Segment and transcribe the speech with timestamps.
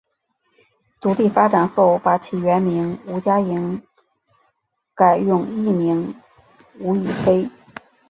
[0.99, 3.79] 独立发展后把其原名吴家颖
[4.95, 6.15] 改用艺名
[6.79, 7.51] 吴雨霏。